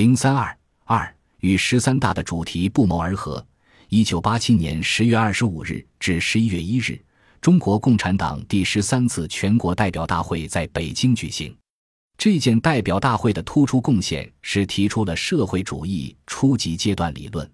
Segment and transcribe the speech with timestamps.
[0.00, 3.46] 零三二二与十三大的主题不谋而合。
[3.90, 6.98] 一九八七年十月二十五日至十一月一日，
[7.38, 11.54] 中国共产党第十三次全国代表大会在北京举行。
[12.16, 17.46] 这件代表大会的突出贡献是提出了社会主义初级阶段理论。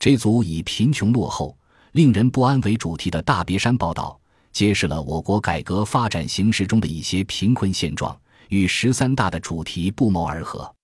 [0.00, 1.56] 这组以贫穷落后、
[1.92, 10.74] 令人不安为主题的大别山报道，揭示了我国改革发展形势中的一些贫困现状，与十三大的主题不谋而合。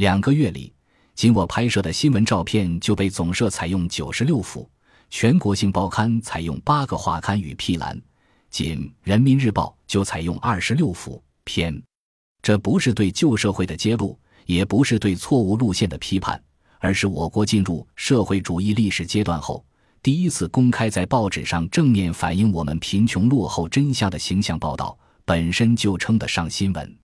[0.00, 0.72] 两个月里，
[1.14, 4.66] 仅我拍摄的新闻照片就被总社采用九十六幅，
[5.10, 8.00] 全国性报刊采用八个画刊与批栏，
[8.48, 11.78] 仅《人民日报》就采用二十六幅篇。
[12.40, 16.42] 这不是对旧社会的揭露，也不是对错误路线的批判，
[16.78, 19.62] 而是我国进入社会主义历史阶段后
[20.02, 26.96] 第一次公开在报纸上正面反映我们贫穷落后真相的形象报道，本身就称得上新闻。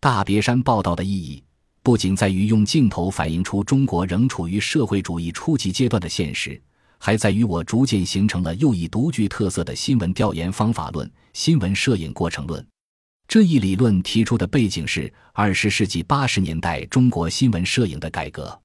[0.00, 1.40] 大别山报道的意义，
[1.82, 6.60] 不仅在于用镜头反映出中国仍处于社会主义初级阶段的现实，
[6.98, 12.64] 还在于我逐渐形成了又一独具特色的新闻调研方法论——新闻摄影过程论。
[13.26, 18.56] 这一理论提出的背景是二十世纪八十年代中国新闻摄影的改革。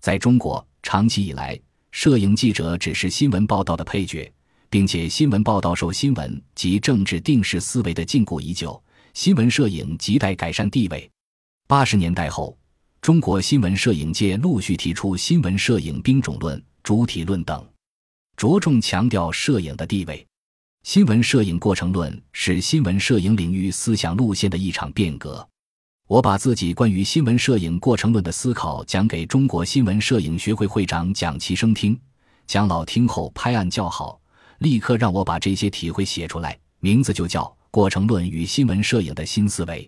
[0.00, 1.58] 在中国，长期以来，
[1.90, 4.32] 摄影记者只是新闻报道的配角，
[4.70, 8.82] 并且新闻报道受新闻及政治定势思维的禁锢已久。
[9.12, 11.10] 新闻摄影亟待改善地位。
[11.66, 12.54] 八十年代后，
[13.00, 17.66] 中国新闻摄影界陆续提出新闻摄影兵种论、主体论等，
[18.36, 20.26] 着重强调摄影的地位。
[20.82, 25.46] 新闻摄影过程论是新闻摄影领域思想路线的一场变革。
[26.06, 31.98] 我把自己关于新闻摄影过程论的思考讲给中国新闻摄影学会会长蒋其生听，
[32.46, 34.20] 蒋老听后拍案叫好，
[34.58, 39.82] 立刻让我把这些体会写出来，名字就叫《过程论与新闻摄影的新思维》。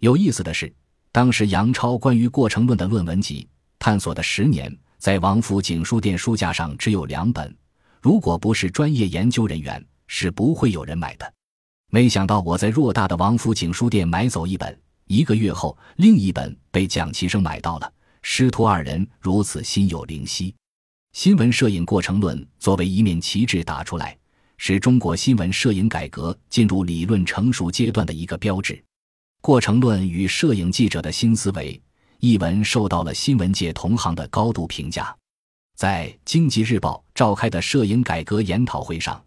[0.00, 0.70] 有意思的是，
[1.16, 3.40] 当时杨超关于过程论的论文集
[3.78, 7.56] 《探索的十年》在王府井书店书架上只有两本，
[8.02, 9.82] 如果不是专业研究人员。
[10.08, 11.32] 是不会有人买的。
[11.90, 17.90] 没想到我在偌大的王府井书店买走一本，一个月后，另一本被蒋其生买到了。
[18.20, 20.54] 师徒二人如此心有灵犀。
[21.14, 24.14] 新闻摄影过程论作为一面旗帜打出来，
[24.58, 28.84] 是中国新闻摄影改革进入理论成熟阶段的一个标志。
[29.40, 31.80] 过程论与摄影记者的新思维
[32.20, 35.16] 一文受到了新闻界同行的高度评价。
[35.76, 39.22] 在《经济日报》召开的摄影改革研讨会上。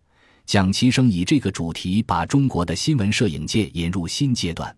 [0.46, 4.76] 蒋其生以这个主题把中国的新闻摄影界引入新阶段。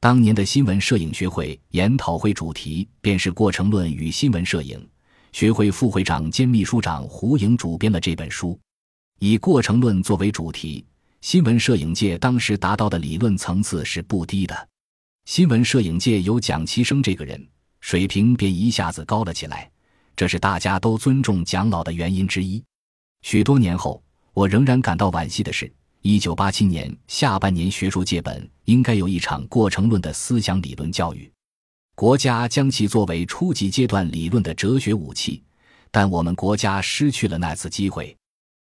[0.00, 4.88] 当年的新闻摄影学会研讨会主题便是过程论与新闻摄影。
[5.32, 8.58] 学会副会长兼秘书长胡颖主编了这本书，
[9.18, 10.82] 以过程论作为主题。
[11.22, 14.68] 新闻摄影界当时达到的理论层次是不低的。
[15.24, 17.48] 新闻摄影界有蒋其生这个人，
[17.80, 19.70] 水平便一下子高了起来，
[20.16, 22.62] 这是大家都尊重蒋老的原因之一。
[23.22, 24.02] 许多年后。
[24.34, 31.30] 我仍然感到惋惜的是，一九八七年下半年，学术界本应该有一场过程论的思想理论教育，
[31.94, 35.42] 国家将其作为初级阶段理论的哲学武器，
[35.90, 38.16] 但我们国家失去了那次机会。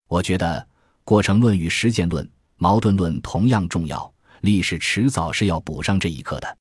[0.08, 0.66] 我觉得
[1.04, 2.26] 过程论与实践论、
[2.58, 6.58] 矛盾论同样重要，历史迟早是要补上这一课的。